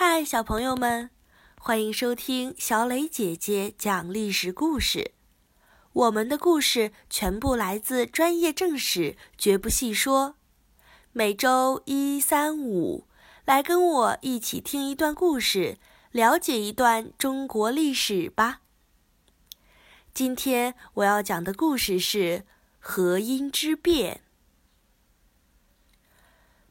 [0.00, 1.10] 嗨，小朋友们，
[1.58, 5.10] 欢迎收听小磊姐姐讲历史故事。
[5.92, 10.36] 我们的故事全部来自专业正史，绝不细说。
[11.10, 13.08] 每周一、三、五，
[13.44, 15.78] 来跟我一起听一段故事，
[16.12, 18.60] 了解一段中国历史吧。
[20.14, 22.44] 今天我要讲的故事是
[22.78, 24.20] 河阴之变。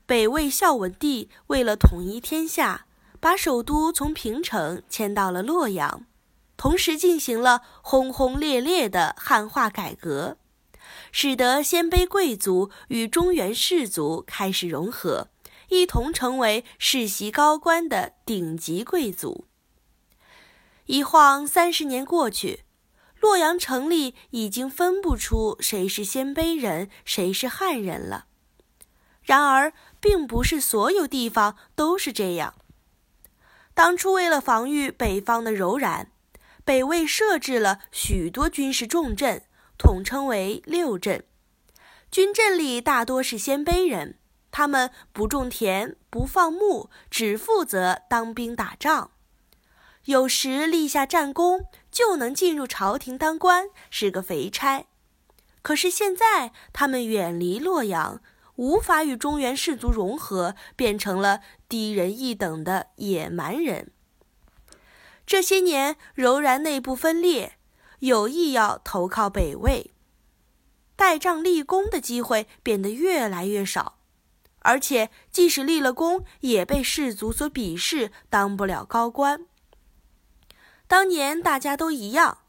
[0.06, 2.86] 北魏孝文帝为了统一天下。
[3.28, 6.06] 把首都从平城迁到了洛阳，
[6.56, 10.38] 同时进行了轰轰烈烈的汉化改革，
[11.12, 15.28] 使得鲜卑贵族与中原士族开始融合，
[15.68, 19.44] 一同成为世袭高官的顶级贵族。
[20.86, 22.64] 一晃三十年过去，
[23.20, 28.28] 洛阳城里已经分不出谁是鲜卑人，谁是汉人了。
[29.22, 32.54] 然而，并不是所有地方都是这样。
[33.78, 36.10] 当初为了防御北方的柔然，
[36.66, 39.44] 北魏设置了许多军事重镇，
[39.78, 41.24] 统称为六镇。
[42.10, 44.18] 军镇里大多是鲜卑人，
[44.50, 49.12] 他们不种田，不放牧，只负责当兵打仗。
[50.06, 54.88] 有时立下战功，就能进入朝廷当官，是个肥差。
[55.62, 58.24] 可是现在，他们远离洛阳。
[58.56, 63.92] 无法与中原士族融合，变成了低人一等的野蛮人。
[65.26, 67.58] 这些年，柔然内部分裂，
[68.00, 69.92] 有意要投靠北魏，
[70.96, 73.98] 代仗立功的机会变得越来越少，
[74.60, 79.46] 而且即使立了功，也被士族所鄙视，当不了高官。
[80.88, 82.40] 当年大家都一样，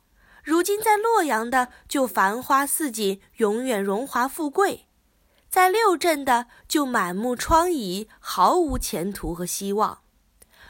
[0.45, 4.88] 如今在洛阳的就繁花似锦，永远荣华富贵。
[5.49, 10.03] 在六镇的就满目疮痍，毫无前途和希望。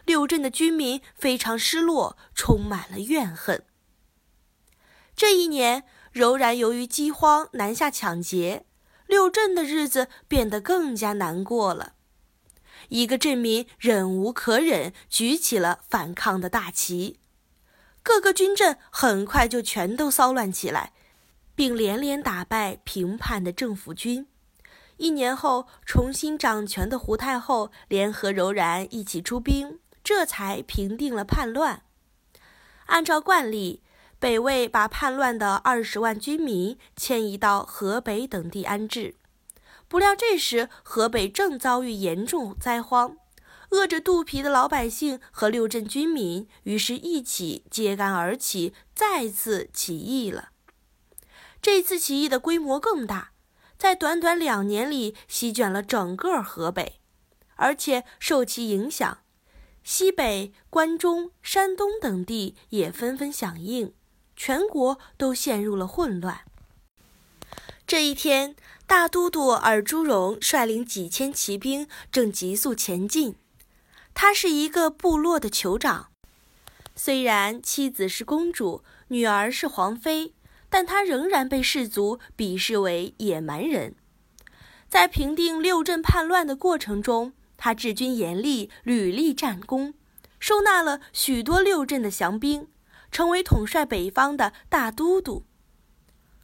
[0.05, 3.65] 六镇的居民非常失落，充满了怨恨。
[5.15, 8.65] 这一年，柔然由于饥荒南下抢劫，
[9.06, 11.94] 六镇的日子变得更加难过了。
[12.88, 17.19] 一个镇民忍无可忍，举起了反抗的大旗，
[18.03, 20.93] 各个军镇很快就全都骚乱起来，
[21.56, 24.28] 并连连打败平叛的政府军。
[24.98, 31.82] 一年后，重新掌权的胡太后联合柔然一起出兵，这才平定了叛乱。
[32.86, 33.82] 按照惯例，
[34.19, 39.14] 北魏把叛乱的二十万军民迁移到河北等地安置。
[39.87, 43.16] 不料这时河北正遭遇严重灾荒，
[43.70, 50.50] 饿着肚皮的老百姓和六镇军民于是一起揭竿而起，再次起义了。
[51.62, 53.31] 这次起义的规模更大。
[53.78, 57.00] 在短短两年里，席卷了整个河北，
[57.55, 59.19] 而且受其影响，
[59.84, 63.94] 西北、关中、山东等地也纷纷响应，
[64.34, 66.41] 全国都陷入了混乱。
[67.87, 68.56] 这一天，
[68.87, 73.37] 大都督尔朱荣率领几千骑兵正急速前进。
[74.12, 76.09] 他是一个部落的酋长，
[76.97, 80.34] 虽然妻子是公主，女儿是皇妃。
[80.71, 83.95] 但他仍然被士族鄙视为野蛮人。
[84.89, 89.95] 在平定六镇叛乱的过程中，他治军严厉，屡立战功，
[90.39, 92.69] 收纳了许多六镇的降兵，
[93.11, 95.45] 成为统帅北方的大都督。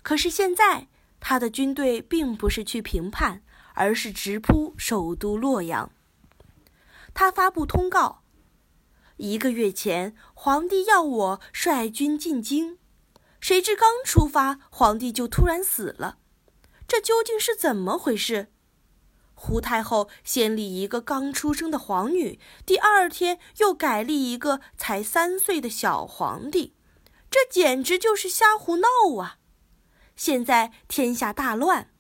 [0.02, 0.88] 可是现在，
[1.20, 3.42] 他的军队并不是去平叛，
[3.72, 5.90] 而是直扑首都洛阳。
[7.14, 8.22] 他发布通告：
[9.16, 12.76] 一个月前，皇帝要我率军进京。
[13.44, 16.16] 谁知刚出发，皇帝就突然死了，
[16.88, 18.50] 这究竟是怎么回事？
[19.34, 26.74] 胡太后先立一个刚出生的皇女，第二天又改立一个才三岁的小皇帝，
[27.30, 28.88] 这简直就是瞎胡闹
[29.20, 29.36] 啊！
[30.16, 31.90] 现在天下大乱，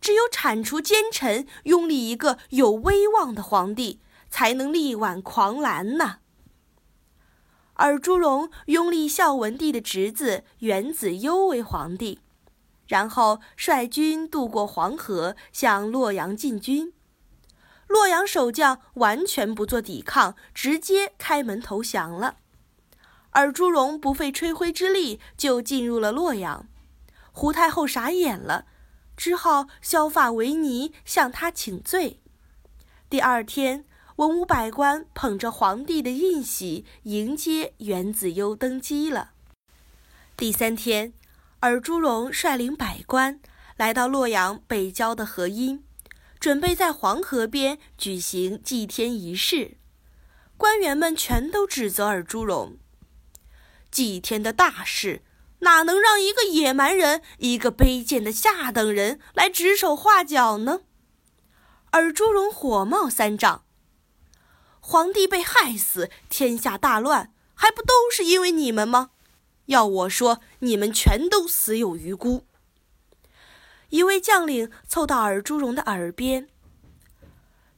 [0.00, 6.20] 只有铲除奸臣，拥立一个有威望的皇帝，才能力挽狂澜呢。
[7.76, 12.20] 尔朱荣拥立孝文帝的侄子元子攸为皇帝，
[12.86, 16.94] 然后率军渡过黄河，向洛阳进军。
[17.86, 22.36] 洛阳守将完全不做抵抗，直接开门投降了。
[23.32, 26.66] 尔朱荣不费吹灰之力就进入了洛阳，
[27.30, 28.64] 胡太后傻眼了，
[29.18, 32.22] 只好削发为尼向他请罪。
[33.10, 33.84] 第二天。
[34.16, 39.32] 文武百官捧着皇帝的印玺迎接元子攸登基了。
[40.38, 41.12] 第三天，
[41.60, 43.40] 尔朱荣率领百官
[43.76, 45.84] 来到洛阳北郊的河阴，
[46.40, 49.76] 准备在黄河边举行祭天仪式。
[50.56, 52.78] 官员们全都指责尔朱荣。
[53.90, 55.20] 祭天的大事，
[55.58, 60.80] 哪能让一个野蛮人、一个卑贱的下等人来指手画脚呢？
[61.90, 63.64] 尔朱荣火冒三丈。
[64.88, 69.10] 皇帝被害死，天下大乱，还不都是因为你们吗？
[69.64, 72.46] 要我说，你们全都死有余辜。
[73.88, 76.48] 一位将领凑到尔朱荣的耳边：“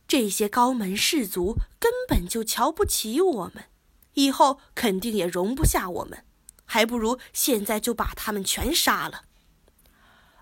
[0.07, 3.65] 这些高门士族根本就瞧不起我们，
[4.13, 6.27] 以后肯定也容不下我们，
[6.67, 9.23] 还不如现在就把他们全杀了。”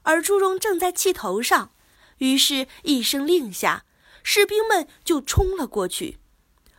[0.02, 1.70] 尔朱荣正在气头上，
[2.18, 3.84] 于是一声令下，
[4.24, 6.18] 士兵们就冲了过去，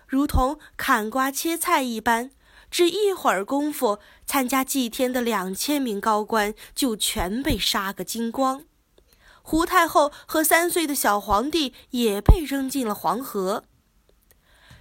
[0.07, 2.31] 如同砍瓜切菜一般。
[2.69, 8.65] 只一会儿功夫，参加祭天的两千名高官就全被杀个精光。
[9.41, 13.63] 胡太后和三岁的小皇帝也被扔进了黄河。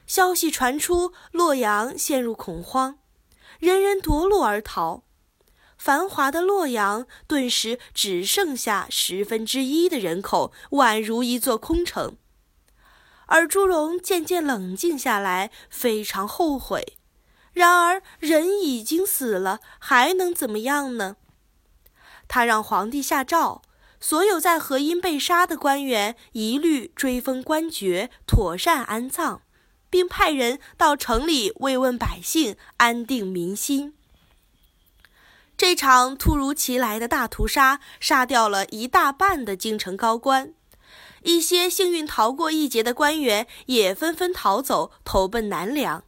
[0.04, 2.98] 消息传出，洛阳陷入恐慌，
[3.60, 5.04] 人人夺路而逃。
[5.78, 12.16] 繁华的洛阳顿时只剩下十分之一的人口，宛如一座空城。
[13.26, 16.96] 而朱荣渐渐冷静下来，非常后悔。
[17.52, 21.16] 然而人已经死了，还能怎么样呢？
[22.28, 23.62] 他让皇帝下诏。
[23.98, 29.40] 所有在河阴被杀的官员一律追封官爵，妥善安葬，
[29.88, 33.94] 并派人到城里慰问百姓，安定民心。
[35.56, 40.52] 这场突如其来的大屠杀杀掉了一大半的京城高官，
[41.26, 46.04] 一些幸运逃过一劫的官员也纷纷逃走，投奔南梁。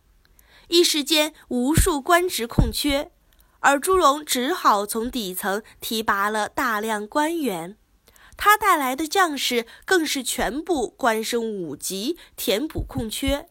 [0.68, 3.10] 一时间，无数官职空缺。
[3.58, 7.76] 而朱荣只好从底层提拔了大量官员，
[8.36, 13.48] 他带来的将士更是全部官升五级，填补空缺。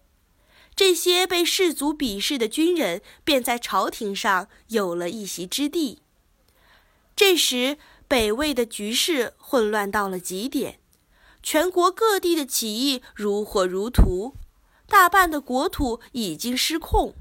[0.74, 6.02] 这些被士族鄙视的军人便在朝廷上有了一席之地。
[7.14, 7.78] 这时，
[8.08, 10.80] 北魏的局势混乱到了极点，
[11.49, 14.33] 全国各地的起义如火如荼，
[14.85, 17.13] 大半的国土已经失控。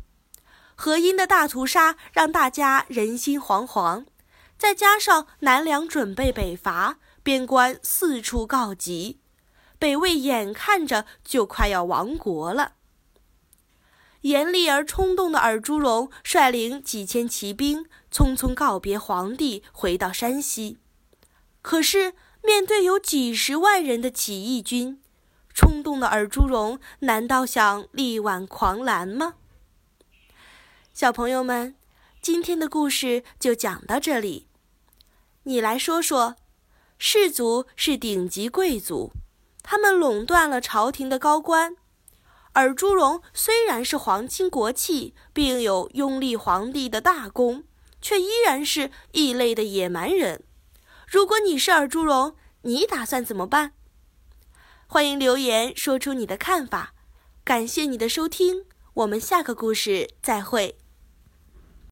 [0.74, 4.04] 河阴的大屠杀让大家人心惶惶，
[4.58, 9.20] 再加上南梁准备北伐，边关四处告急，
[9.78, 12.72] 北魏眼看着就快要亡国了。
[14.22, 20.78] 严厉而冲动的尔朱荣率领几千骑兵，匆匆告别皇帝，回到山西。
[21.62, 22.14] 可是
[22.46, 25.02] 面对有几十万人的起义军，
[25.52, 29.34] 冲动的尔朱荣难道想力挽狂澜吗？
[30.94, 31.74] 小朋友们，
[32.22, 34.46] 今天的故事就讲到这里。
[35.42, 36.36] 你来说说，
[36.98, 39.10] 士族是顶级贵族，
[39.64, 41.76] 他们垄断了朝廷的高官。
[42.52, 47.64] 尔朱荣虽然是皇亲国戚，并有拥立皇帝的大功，
[48.00, 50.44] 却依然是异类的野蛮人。
[51.06, 53.74] 如果你是尔朱荣，你打算怎么办？
[54.88, 56.94] 欢迎留言说出你的看法。
[57.44, 58.64] 感谢你的收听，
[58.94, 60.76] 我们下个故事再会。